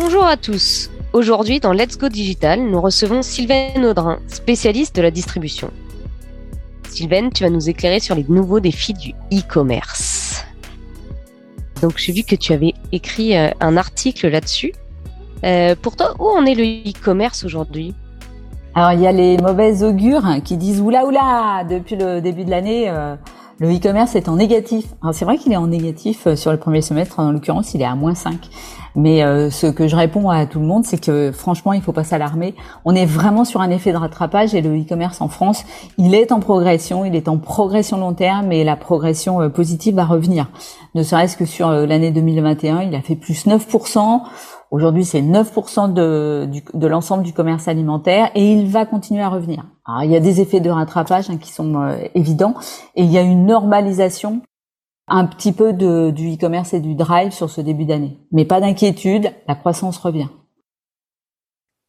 [0.00, 0.92] Bonjour à tous.
[1.12, 5.72] Aujourd'hui, dans Let's Go Digital, nous recevons Sylvain Audrin, spécialiste de la distribution.
[6.88, 10.44] Sylvain, tu vas nous éclairer sur les nouveaux défis du e-commerce.
[11.82, 14.72] Donc, j'ai vu que tu avais écrit euh, un article là-dessus.
[15.42, 17.92] Euh, pour toi, où en est le e-commerce aujourd'hui?
[18.76, 22.50] Alors, il y a les mauvaises augures qui disent oula oula, depuis le début de
[22.50, 23.16] l'année, euh,
[23.60, 24.86] le e-commerce est en négatif.
[25.12, 27.86] C'est vrai qu'il est en négatif euh, sur le premier semestre, en l'occurrence, il est
[27.86, 28.48] à moins 5.
[28.94, 31.92] Mais euh, ce que je réponds à tout le monde, c'est que franchement, il faut
[31.92, 32.54] pas s'alarmer.
[32.84, 35.64] On est vraiment sur un effet de rattrapage et le e-commerce en France,
[35.98, 39.96] il est en progression, il est en progression long terme et la progression euh, positive
[39.96, 40.46] va revenir.
[40.94, 44.22] Ne serait-ce que sur l'année 2021, il a fait plus 9%.
[44.70, 49.64] Aujourd'hui, c'est 9% de, l'ensemble du commerce alimentaire et il va continuer à revenir.
[49.86, 52.54] Alors, il y a des effets de rattrapage hein, qui sont euh, évidents
[52.94, 54.42] et il y a une normalisation
[55.06, 58.18] un petit peu du e-commerce et du drive sur ce début d'année.
[58.30, 60.28] Mais pas d'inquiétude, la croissance revient.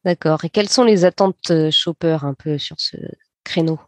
[0.06, 0.42] D'accord.
[0.44, 2.96] Et quelles sont les attentes euh, shopper un peu sur ce
[3.44, 3.78] créneau?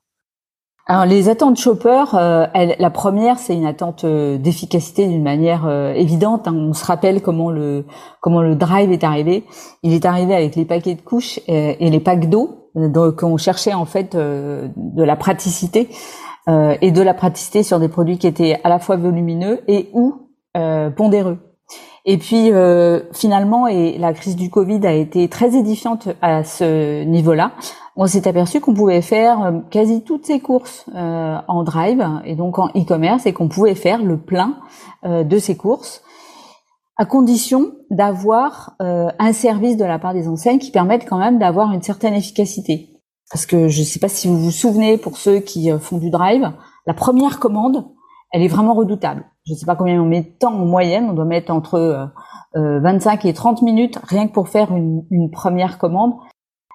[0.87, 5.93] Alors les attentes shopper, euh, la première c'est une attente euh, d'efficacité d'une manière euh,
[5.93, 6.49] évidente.
[6.49, 6.55] Hein.
[6.57, 7.85] On se rappelle comment le
[8.21, 9.45] comment le drive est arrivé.
[9.85, 12.71] Il est arrivé avec les paquets de couches et, les packs d'eau.
[12.75, 15.89] Donc on cherchait en fait de la praticité
[16.49, 20.31] et de la praticité sur des produits qui étaient à la fois volumineux et ou
[20.97, 21.39] pondéreux.
[22.07, 22.51] Et puis
[23.13, 27.53] finalement, et la crise du Covid a été très édifiante à ce niveau-là
[27.97, 32.35] on s'est aperçu qu'on pouvait faire euh, quasi toutes ces courses euh, en drive et
[32.35, 34.57] donc en e-commerce et qu'on pouvait faire le plein
[35.05, 36.03] euh, de ces courses
[36.99, 41.73] à condition d'avoir un service de la part des enseignes qui permettent quand même d'avoir
[41.73, 43.01] une certaine efficacité.
[43.31, 46.11] Parce que je ne sais pas si vous vous souvenez pour ceux qui font du
[46.11, 46.53] drive,
[46.87, 47.87] la première commande,
[48.31, 49.25] elle est vraiment redoutable.
[49.47, 52.11] Je ne sais pas combien on met de temps en moyenne, on doit mettre entre
[52.55, 56.13] 25 et 30 minutes rien que pour faire une première commande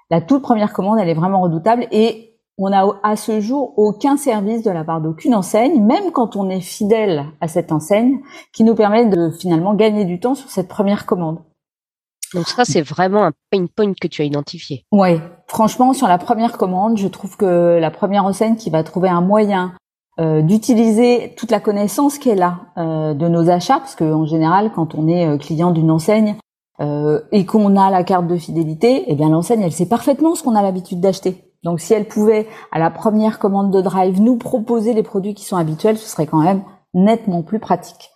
[0.09, 4.17] la toute première commande, elle est vraiment redoutable et on n'a à ce jour aucun
[4.17, 8.19] service de la part d'aucune enseigne, même quand on est fidèle à cette enseigne,
[8.51, 11.39] qui nous permet de finalement gagner du temps sur cette première commande.
[12.33, 14.83] Donc ça, c'est vraiment un pain point que tu as identifié.
[14.91, 19.07] Ouais, franchement, sur la première commande, je trouve que la première enseigne qui va trouver
[19.07, 19.73] un moyen
[20.19, 24.95] euh, d'utiliser toute la connaissance qu'elle a euh, de nos achats, parce qu'en général, quand
[24.95, 26.35] on est euh, client d'une enseigne,
[26.79, 30.43] euh, et qu'on a la carte de fidélité, eh bien l'enseigne, elle sait parfaitement ce
[30.43, 31.43] qu'on a l'habitude d'acheter.
[31.63, 35.43] Donc si elle pouvait, à la première commande de Drive, nous proposer les produits qui
[35.43, 36.61] sont habituels, ce serait quand même
[36.93, 38.11] nettement plus pratique.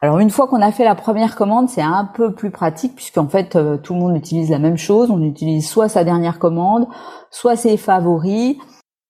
[0.00, 3.26] Alors une fois qu'on a fait la première commande, c'est un peu plus pratique puisqu'en
[3.26, 5.10] fait euh, tout le monde utilise la même chose.
[5.10, 6.86] On utilise soit sa dernière commande,
[7.30, 8.56] soit ses favoris.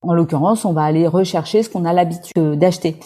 [0.03, 3.01] En l'occurrence, on va aller rechercher ce qu'on a l'habitude d'acheter.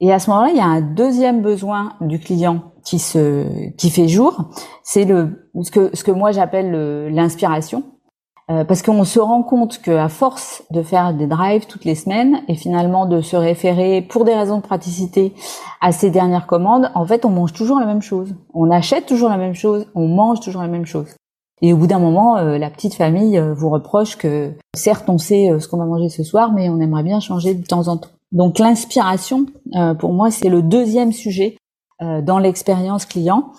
[0.00, 3.90] Et à ce moment-là, il y a un deuxième besoin du client qui se qui
[3.90, 4.50] fait jour,
[4.82, 7.82] c'est le ce que ce que moi j'appelle l'inspiration,
[8.50, 11.94] euh, parce qu'on se rend compte que à force de faire des drives toutes les
[11.94, 15.34] semaines et finalement de se référer pour des raisons de praticité
[15.82, 19.28] à ces dernières commandes, en fait, on mange toujours la même chose, on achète toujours
[19.28, 21.14] la même chose, on mange toujours la même chose.
[21.60, 25.18] Et au bout d'un moment, euh, la petite famille euh, vous reproche que certes on
[25.18, 27.98] sait ce qu'on va manger ce soir, mais on aimerait bien changer de temps en
[27.98, 28.08] temps.
[28.30, 29.46] Donc l'inspiration,
[29.98, 31.56] pour moi, c'est le deuxième sujet
[32.00, 33.54] euh, dans l'expérience client.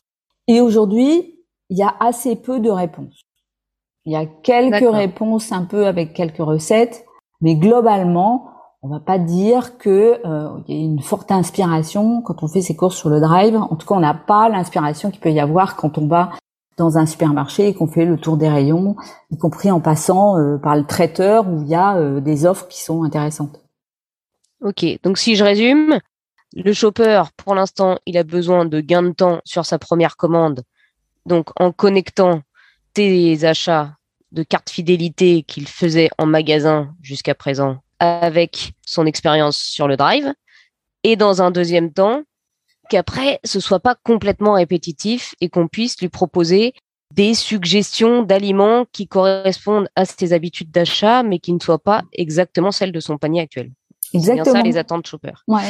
[0.48, 1.36] Et aujourd'hui,
[1.70, 3.20] il y a assez peu de réponses.
[4.06, 7.06] Il y a quelques réponses un peu avec quelques recettes,
[7.42, 8.46] mais globalement,
[8.82, 12.62] on va pas dire que euh, il y a une forte inspiration quand on fait
[12.62, 13.58] ses courses sur le drive.
[13.58, 16.30] En tout cas, on n'a pas l'inspiration qu'il peut y avoir quand on va
[16.78, 18.96] dans un supermarché et qu'on fait le tour des rayons,
[19.32, 22.82] y compris en passant euh, par le traiteur où il y a des offres qui
[22.82, 23.60] sont intéressantes.
[24.62, 26.00] Ok, donc si je résume,
[26.54, 30.64] le shopper, pour l'instant, il a besoin de gains de temps sur sa première commande.
[31.26, 32.42] Donc, en connectant
[32.94, 33.96] tes achats
[34.32, 40.34] de carte fidélité qu'il faisait en magasin jusqu'à présent avec son expérience sur le drive.
[41.04, 42.24] Et dans un deuxième temps,
[42.90, 46.74] qu'après, ce soit pas complètement répétitif et qu'on puisse lui proposer
[47.14, 52.72] des suggestions d'aliments qui correspondent à ses habitudes d'achat, mais qui ne soient pas exactement
[52.72, 53.72] celles de son panier actuel.
[54.14, 54.46] Exactement.
[54.46, 55.34] C'est bien ça les attentes shopper.
[55.48, 55.62] Ouais.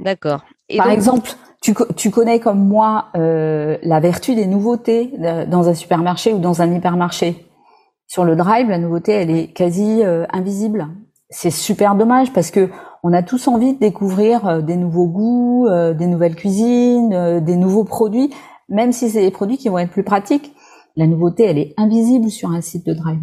[0.00, 0.44] D'accord.
[0.76, 1.30] Par exemple,
[1.62, 6.38] tu, tu, connais comme moi euh, la vertu des nouveautés euh, dans un supermarché ou
[6.38, 7.46] dans un hypermarché.
[8.06, 10.88] Sur le drive, la nouveauté, elle est quasi euh, invisible.
[11.30, 12.68] C'est super dommage parce que
[13.02, 17.84] on a tous envie de découvrir euh, des nouveaux goûts, des nouvelles cuisines, des nouveaux
[17.84, 18.30] produits,
[18.68, 20.54] même si c'est des produits qui vont être plus pratiques.
[20.96, 23.22] La nouveauté, elle est invisible sur un site de drive.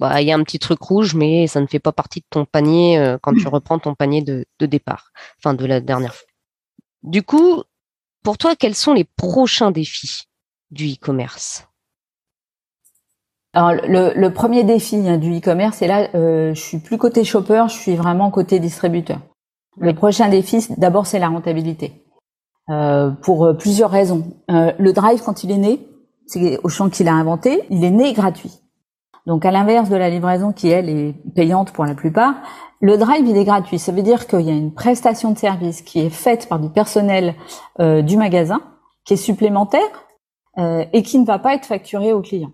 [0.00, 2.26] Bah, il y a un petit truc rouge, mais ça ne fait pas partie de
[2.30, 6.26] ton panier euh, quand tu reprends ton panier de, départ, enfin de la dernière fois.
[7.02, 7.62] Du coup,
[8.24, 10.24] pour toi, quels sont les prochains défis
[10.70, 11.66] du e-commerce?
[13.52, 17.64] Alors le, premier défi hein, du e-commerce, et là, euh, je suis plus côté shopper,
[17.68, 19.20] je suis vraiment côté distributeur.
[19.76, 22.04] Le prochain défi, d'abord, c'est la rentabilité,
[22.70, 24.24] euh, pour euh, plusieurs raisons.
[24.50, 25.86] Euh, le drive, quand il est né,
[26.26, 28.59] c'est Auchan qui l'a inventé, il est né gratuit.
[29.30, 32.34] Donc à l'inverse de la livraison qui elle est payante pour la plupart,
[32.80, 33.78] le drive il est gratuit.
[33.78, 36.68] Ça veut dire qu'il y a une prestation de service qui est faite par du
[36.68, 37.36] personnel
[37.78, 38.60] euh, du magasin,
[39.04, 40.08] qui est supplémentaire
[40.58, 42.50] euh, et qui ne va pas être facturé au client.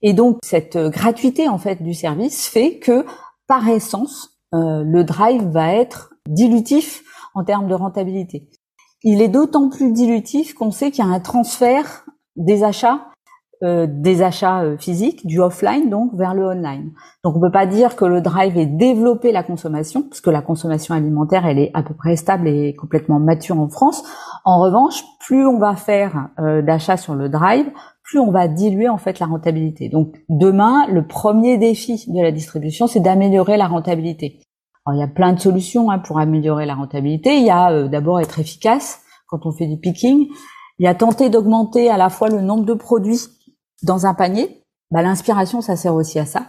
[0.00, 3.04] Et donc cette gratuité en fait du service fait que
[3.46, 7.02] par essence euh, le drive va être dilutif
[7.34, 8.48] en termes de rentabilité.
[9.02, 12.06] Il est d'autant plus dilutif qu'on sait qu'il y a un transfert
[12.36, 13.10] des achats
[13.62, 16.92] euh, des achats euh, physiques, du offline donc vers le online.
[17.22, 20.40] Donc on peut pas dire que le drive ait développé la consommation, parce que la
[20.40, 24.02] consommation alimentaire elle est à peu près stable et complètement mature en France.
[24.46, 27.66] En revanche, plus on va faire euh, d'achats sur le drive,
[28.02, 29.90] plus on va diluer en fait la rentabilité.
[29.90, 34.40] Donc demain, le premier défi de la distribution, c'est d'améliorer la rentabilité.
[34.86, 37.36] Alors, il y a plein de solutions hein, pour améliorer la rentabilité.
[37.36, 40.28] Il y a d'abord être efficace quand on fait du picking.
[40.78, 43.18] Il y a tenter d'augmenter à la fois le nombre de produits
[43.82, 46.46] dans un panier, bah, l'inspiration, ça sert aussi à ça.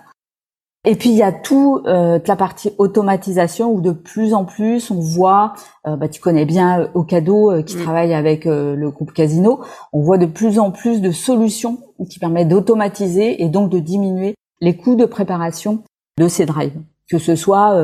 [0.83, 4.89] Et puis il y a tout euh, la partie automatisation où de plus en plus
[4.89, 5.54] on voit,
[5.86, 9.62] euh, bah, tu connais bien euh, au cadeau qui travaille avec le groupe Casino,
[9.94, 11.78] on voit de plus en plus de solutions
[12.10, 15.84] qui permettent d'automatiser et donc de diminuer les coûts de préparation
[16.18, 17.77] de ces drives, que ce soit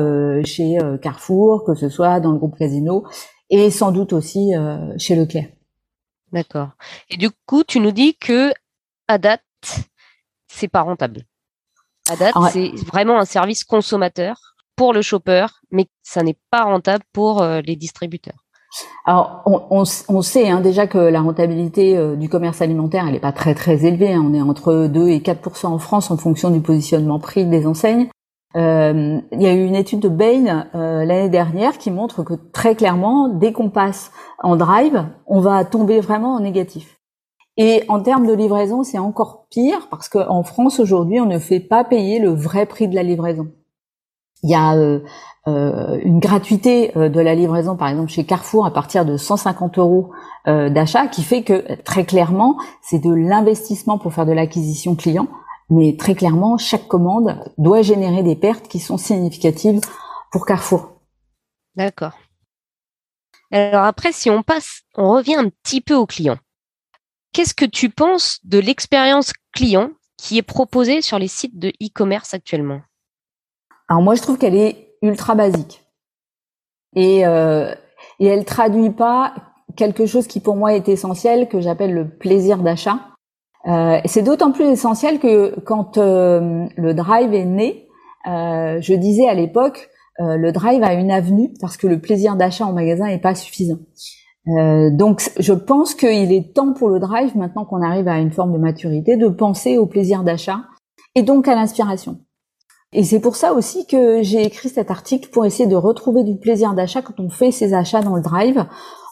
[0.44, 3.04] chez Carrefour, que ce soit dans le groupe Casino
[3.48, 4.52] et sans doute aussi
[4.96, 5.46] chez Leclerc.
[6.32, 6.70] D'accord.
[7.10, 8.52] Et du coup, tu nous dis que
[9.08, 9.42] à date,
[10.46, 11.22] c'est pas rentable.
[12.10, 17.04] À date, c'est vraiment un service consommateur pour le shopper, mais ça n'est pas rentable
[17.12, 18.44] pour euh, les distributeurs.
[19.06, 23.32] Alors, on, sait hein, déjà que la rentabilité euh, du commerce alimentaire, elle n'est pas
[23.32, 24.12] très très élevée.
[24.12, 24.22] Hein.
[24.24, 28.08] On est entre 2 et 4% en France en fonction du positionnement prix des enseignes.
[28.56, 32.74] Euh, il y a eu une étude de Bain l'année dernière qui montre que très
[32.74, 34.10] clairement, dès qu'on passe
[34.42, 36.97] en drive, on va tomber vraiment en négatif.
[37.60, 41.58] Et en termes de livraison, c'est encore pire parce qu'en France aujourd'hui, on ne fait
[41.58, 43.48] pas payer le vrai prix de la livraison.
[44.44, 45.00] Il y a euh,
[45.48, 49.76] euh une gratuité euh, de la livraison, par exemple chez Carrefour, à partir de 150
[49.78, 50.12] euros
[50.46, 55.26] euh, d'achat, qui fait que très clairement, c'est de l'investissement pour faire de l'acquisition client,
[55.68, 59.80] mais très clairement, chaque commande doit générer des pertes qui sont significatives
[60.30, 61.00] pour Carrefour.
[61.74, 62.12] D'accord.
[63.50, 66.36] Alors après, si on passe, on revient un petit peu au client
[67.38, 72.34] qu'est-ce que tu penses de l'expérience client qui est proposée sur les sites de e-commerce
[72.34, 72.80] actuellement?
[73.86, 75.84] Alors moi, je trouve qu'elle est ultra basique
[76.96, 77.72] et euh,
[78.18, 79.34] et elle traduit pas
[79.76, 82.98] quelque chose qui pour moi est essentiel que j'appelle le plaisir d'achat.
[83.68, 87.86] Euh, c'est d'autant plus essentiel que quand euh, le drive est né,
[88.26, 89.88] euh, je disais à l'époque,
[90.18, 93.78] le drive a une avenue parce que le plaisir d'achat en magasin n'est pas suffisant.
[94.48, 98.30] Euh, donc, je pense qu'il est temps pour le drive, maintenant qu'on arrive à une
[98.30, 100.60] forme de maturité, de penser au plaisir d'achat
[101.14, 102.18] et donc à l'inspiration.
[102.92, 106.36] Et c'est pour ça aussi que j'ai écrit cet article pour essayer de retrouver du
[106.36, 108.64] plaisir d'achat quand on fait ses achats dans le drive,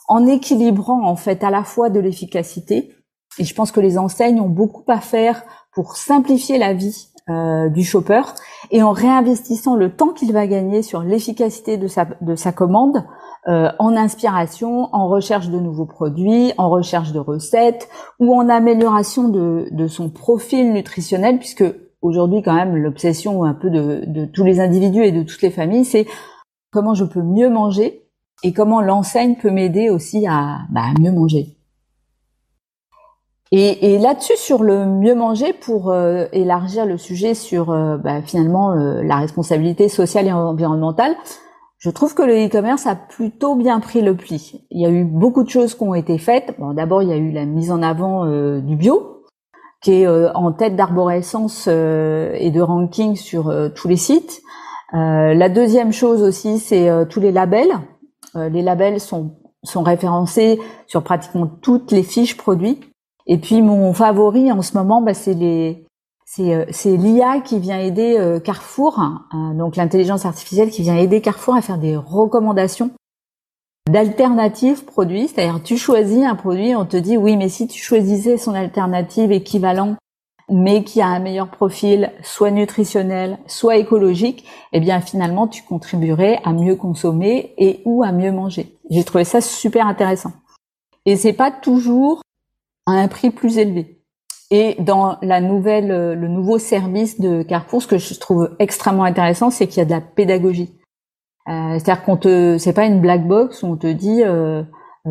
[0.09, 2.93] en équilibrant en fait à la fois de l'efficacité.
[3.39, 5.43] Et je pense que les enseignes ont beaucoup à faire
[5.75, 8.23] pour simplifier la vie euh, du shopper
[8.71, 13.05] et en réinvestissant le temps qu'il va gagner sur l'efficacité de sa, de sa commande
[13.49, 17.89] euh, en inspiration, en recherche de nouveaux produits, en recherche de recettes
[18.19, 21.65] ou en amélioration de, son profil nutritionnel, puisque
[22.03, 25.85] aujourd'hui quand même l'obsession un peu de, tous les individus et de toutes les familles,
[25.85, 26.09] c'est
[26.73, 28.09] comment je peux mieux manger
[28.43, 31.57] et comment l'enseigne peut m'aider aussi à bah, mieux manger.
[33.53, 38.23] Et, et là-dessus, sur le mieux manger, pour euh, élargir le sujet sur euh, bah,
[38.23, 41.15] finalement la responsabilité sociale et environnementale,
[41.79, 44.65] je trouve que le e-commerce a plutôt bien pris le pli.
[44.71, 46.55] Il y a eu beaucoup de choses qui ont été faites.
[46.59, 49.25] Bon, d'abord, il y a eu la mise en avant euh, du bio,
[49.83, 54.43] qui est euh, en tête d'arborescence euh, et de ranking sur tous les sites.
[54.93, 57.73] la deuxième chose aussi, c'est tous les labels.
[58.35, 62.81] les labels sont, sont référencés sur pratiquement toutes les fiches produits.
[63.27, 65.86] Et puis mon favori en ce moment, bah, c'est les
[66.27, 71.55] c'est l'IA qui vient aider euh, Carrefour, hein, donc l'intelligence artificielle qui vient aider Carrefour
[71.55, 72.91] à faire des recommandations
[73.89, 75.29] d'alternatives produits.
[75.29, 79.31] C'est-à-dire, tu choisis un produit, on te dit oui, mais si tu choisissais son alternative
[79.31, 79.97] équivalent,
[80.49, 86.41] mais qui a un meilleur profil, soit nutritionnel, soit écologique, eh bien finalement, tu contribuerais
[86.45, 88.77] à mieux consommer et ou à mieux manger.
[88.91, 90.33] J'ai trouvé ça super intéressant.
[91.05, 92.23] Et c'est pas toujours
[92.87, 93.96] à un prix plus élevé.
[94.51, 99.51] Et dans la nouvelle, le nouveau service de Carrefour, ce que je trouve extrêmement intéressant,
[99.51, 100.79] c'est qu'il y a de la pédagogie.
[101.49, 104.63] Euh, C'est-à-dire qu'on te, c'est pas une black box où on te dit, euh,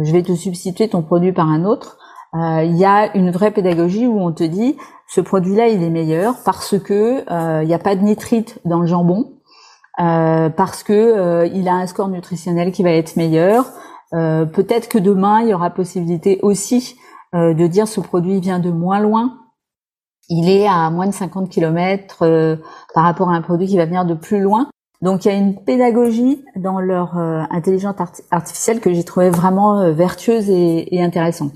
[0.02, 1.98] je vais te substituer ton produit par un autre.
[2.34, 4.78] Euh, il y a une vraie pédagogie où on te dit,
[5.08, 8.80] ce produit-là, il est meilleur parce que euh, il n'y a pas de nitrite dans
[8.80, 9.34] le jambon,
[10.00, 13.66] euh, parce que il a un score nutritionnel qui va être meilleur.
[14.12, 18.72] Peut-être que demain, il y aura possibilité aussi euh, de dire ce produit vient de
[18.72, 19.40] moins loin.
[20.30, 22.58] Il est à moins de 50 km euh,
[22.94, 24.70] par rapport à un produit qui va venir de plus loin.
[25.02, 27.96] Donc il y a une pédagogie dans leur euh, intelligence
[28.32, 31.52] artificielle que j'ai trouvé vraiment vertueuse et, intéressante.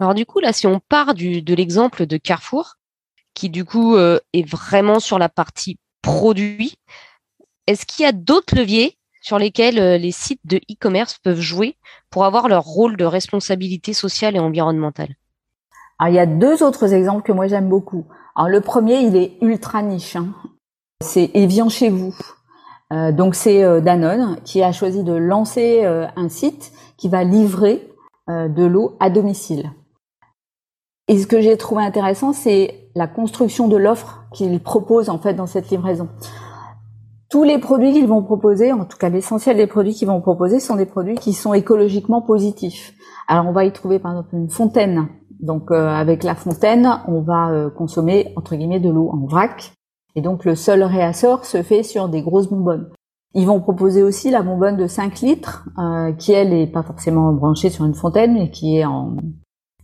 [0.00, 2.74] Alors du coup, là, si on part de l'exemple de Carrefour,
[3.34, 6.74] qui du coup est vraiment sur la partie produit,
[7.68, 11.76] est-ce qu'il y a d'autres leviers sur lesquels euh, les sites de e-commerce peuvent jouer
[12.10, 15.14] pour avoir leur rôle de responsabilité sociale et environnementale
[15.98, 18.04] Alors, il y a deux autres exemples que moi j'aime beaucoup.
[18.36, 20.16] Alors, le premier, il est ultra niche.
[20.16, 20.34] Hein.
[21.02, 22.14] C'est Evian chez vous.
[22.92, 27.88] Euh, donc c'est euh, Danone qui a choisi de lancer un site qui va livrer
[28.28, 29.72] de l'eau à domicile.
[31.08, 35.34] Et ce que j'ai trouvé intéressant, c'est la construction de l'offre qu'il propose en fait
[35.34, 36.08] dans cette livraison
[37.32, 40.60] tous les produits qu'ils vont proposer, en tout cas l'essentiel des produits qu'ils vont proposer,
[40.60, 42.92] sont des produits qui sont écologiquement positifs.
[43.26, 45.08] Alors on va y trouver par exemple une fontaine.
[45.40, 49.72] Donc euh, avec la fontaine, on va euh, consommer entre guillemets de l'eau en vrac.
[50.14, 52.90] Et donc le seul réassort se fait sur des grosses bonbonnes.
[53.34, 57.32] Ils vont proposer aussi la bonbonne de 5 litres, euh, qui elle est pas forcément
[57.32, 59.16] branchée sur une fontaine, mais qui est en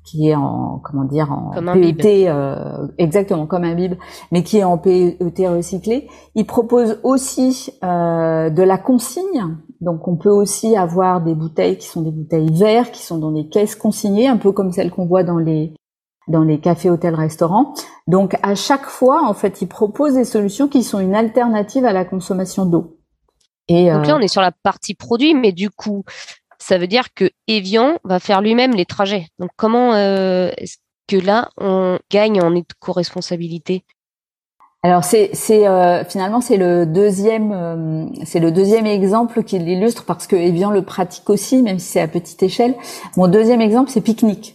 [0.08, 3.94] qui est en comment dire en PET euh, exactement comme un bib
[4.32, 6.08] mais qui est en PET recyclé.
[6.34, 9.56] Il propose aussi euh, de la consigne.
[9.80, 13.32] Donc on peut aussi avoir des bouteilles qui sont des bouteilles vertes qui sont dans
[13.32, 15.74] des caisses consignées un peu comme celles qu'on voit dans les
[16.26, 17.74] dans les cafés hôtels restaurants.
[18.06, 21.92] Donc à chaque fois en fait il propose des solutions qui sont une alternative à
[21.92, 22.98] la consommation d'eau.
[23.68, 26.04] Et donc là, euh, on est sur la partie produit, mais du coup,
[26.58, 29.26] ça veut dire que Evian va faire lui-même les trajets.
[29.38, 33.84] Donc comment euh, est-ce que là on gagne en éco-responsabilité?
[34.82, 40.26] Alors c'est euh, finalement c'est le deuxième euh, c'est le deuxième exemple qui l'illustre parce
[40.26, 42.74] que Evian le pratique aussi même si c'est à petite échelle.
[43.16, 44.54] Mon deuxième exemple c'est Picnic.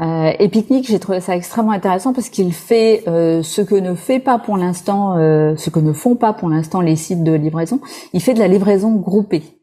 [0.00, 4.38] et Picnic j'ai trouvé ça extrêmement intéressant parce qu'il fait ce que ne fait pas
[4.38, 7.80] pour l'instant ce que ne font pas pour l'instant les sites de livraison.
[8.14, 9.61] Il fait de la livraison groupée.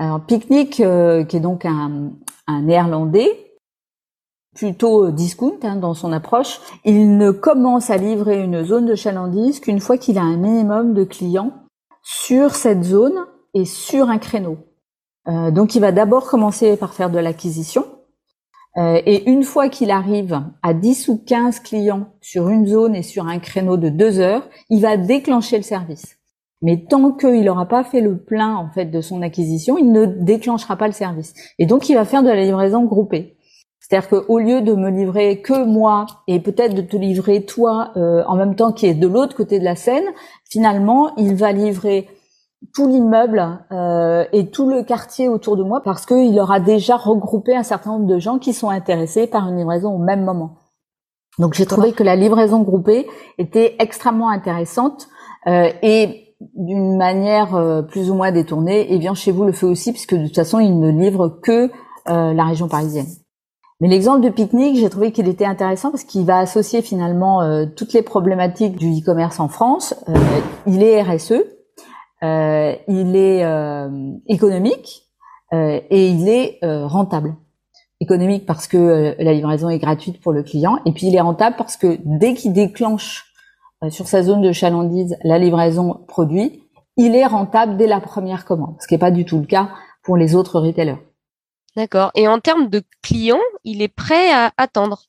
[0.00, 2.12] Alors Picnic, euh, qui est donc un,
[2.48, 3.52] néerlandais,
[4.56, 9.60] plutôt discount hein, dans son approche, il ne commence à livrer une zone de chalandise
[9.60, 11.52] qu'une fois qu'il a un minimum de clients
[12.02, 14.56] sur cette zone et sur un créneau.
[15.28, 17.84] Euh, donc il va d'abord commencer par faire de l'acquisition.
[18.78, 23.02] Euh, et une fois qu'il arrive à 10 ou 15 clients sur une zone et
[23.02, 26.19] sur un créneau de deux heures, il va déclencher le service.
[26.62, 30.06] Mais tant qu'il n'aura pas fait le plein en fait de son acquisition, il ne
[30.06, 31.32] déclenchera pas le service.
[31.58, 33.36] Et donc il va faire de la livraison groupée.
[33.80, 38.22] C'est-à-dire qu'au lieu de me livrer que moi et peut-être de te livrer toi euh,
[38.26, 40.04] en même temps qui est de l'autre côté de la scène,
[40.48, 42.08] finalement il va livrer
[42.74, 47.56] tout l'immeuble euh, et tout le quartier autour de moi parce qu'il aura déjà regroupé
[47.56, 50.58] un certain nombre de gens qui sont intéressés par une livraison au même moment.
[51.38, 53.06] Donc j'ai trouvé que la livraison groupée
[53.38, 55.08] était extrêmement intéressante
[55.46, 56.19] euh, et
[56.54, 59.92] d'une manière euh, plus ou moins détournée, et eh bien chez vous le fait aussi,
[59.92, 61.70] puisque de toute façon, il ne livre que
[62.08, 63.06] euh, la région parisienne.
[63.80, 67.66] Mais l'exemple de pique-nique, j'ai trouvé qu'il était intéressant parce qu'il va associer finalement euh,
[67.76, 69.94] toutes les problématiques du e-commerce en France.
[70.66, 71.42] il est RSE,
[72.22, 73.90] il est
[74.28, 75.06] économique
[75.52, 77.36] et il est rentable.
[78.00, 81.56] Économique parce que la livraison est gratuite pour le client, et puis il est rentable
[81.56, 83.29] parce que dès qu'il déclenche euh,
[83.88, 86.62] sur sa zone de chalandise la livraison produit,
[86.96, 89.70] il est rentable dès la première commande, ce qui n'est pas du tout le cas
[90.02, 90.98] pour les autres retailers.
[91.76, 92.10] D'accord.
[92.14, 95.04] Et en termes de clients, il est prêt à attendre?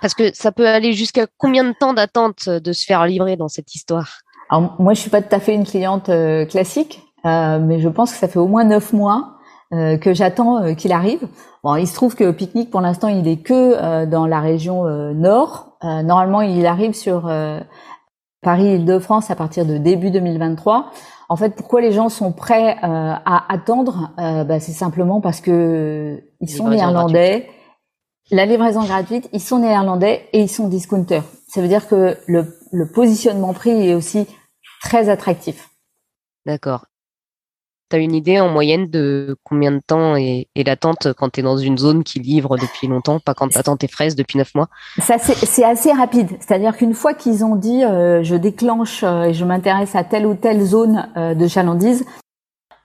[0.00, 3.48] Parce que ça peut aller jusqu'à combien de temps d'attente de se faire livrer dans
[3.48, 4.20] cette histoire?
[4.48, 7.88] Alors, moi, je suis pas tout à fait une cliente euh, classique, euh, mais je
[7.88, 9.39] pense que ça fait au moins neuf mois
[9.70, 11.28] que j'attends qu'il arrive.
[11.62, 14.84] Bon, il se trouve que Picnic, pour l'instant, il est que dans la région
[15.14, 17.60] nord, euh, normalement, il arrive sur euh,
[18.42, 20.90] Paris-Île-de-France à partir de début 2023.
[21.28, 26.22] En fait, pourquoi les gens sont prêts euh, à attendre bah, C'est simplement parce que
[26.40, 27.48] ils sont néerlandais.
[28.32, 31.24] La livraison gratuite, ils sont néerlandais et ils sont discounters.
[31.48, 34.26] Ça veut dire que le, le positionnement prix est aussi
[34.82, 35.70] très attractif.
[36.46, 36.86] D'accord.
[37.90, 41.42] Tu as une idée en moyenne de combien de temps est, l'attente quand tu es
[41.42, 44.54] dans une zone qui livre depuis longtemps, pas quand tu attends tes fraises depuis neuf
[44.54, 44.68] mois?
[44.98, 46.28] Ça, c'est assez rapide.
[46.40, 50.26] C'est-à-dire qu'une fois qu'ils ont dit euh, je déclenche euh, et je m'intéresse à telle
[50.26, 52.06] ou telle zone euh, de chalandise,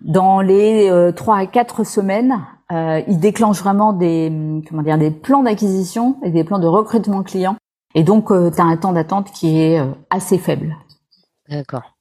[0.02, 6.18] dans les trois à quatre semaines, ils déclenchent vraiment des, comment dire, des plans d'acquisition
[6.24, 7.56] et des plans de recrutement client.
[7.96, 9.82] Et donc, tu as un temps d'attente qui est
[10.12, 10.76] assez faible.
[11.50, 11.96] D'accord.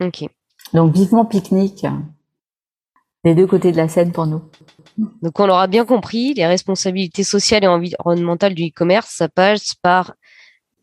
[0.00, 0.28] Ok.
[0.74, 1.86] Donc vivement pique-nique
[3.24, 4.42] des deux côtés de la scène pour nous.
[5.22, 10.14] Donc on l'aura bien compris, les responsabilités sociales et environnementales du e-commerce, ça passe par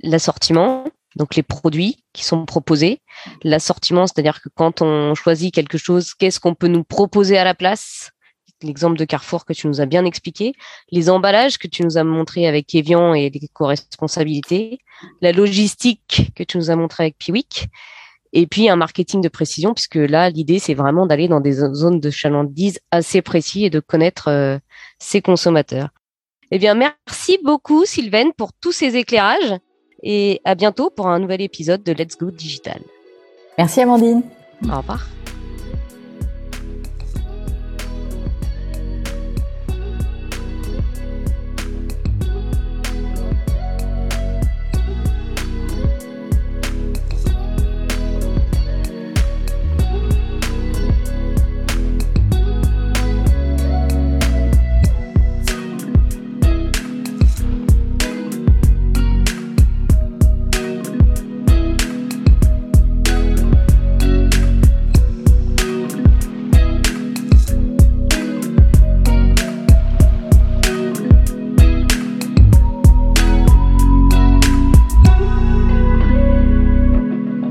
[0.01, 3.01] l'assortiment, donc les produits qui sont proposés.
[3.43, 7.53] L'assortiment, c'est-à-dire que quand on choisit quelque chose, qu'est-ce qu'on peut nous proposer à la
[7.53, 8.11] place?
[8.61, 10.53] L'exemple de Carrefour que tu nous as bien expliqué,
[10.91, 14.79] les emballages que tu nous as montré avec Evian et les co-responsabilités,
[15.21, 17.69] la logistique que tu nous as montré avec Piwik,
[18.33, 21.99] et puis un marketing de précision, puisque là, l'idée, c'est vraiment d'aller dans des zones
[21.99, 24.57] de chalandise assez précis et de connaître euh,
[24.99, 25.89] ses consommateurs.
[26.51, 29.55] Eh bien, merci beaucoup, Sylvaine, pour tous ces éclairages
[30.01, 32.81] et à bientôt pour un nouvel épisode de Let's Go Digital.
[33.57, 34.23] Merci, Amandine.
[34.71, 35.05] Au revoir.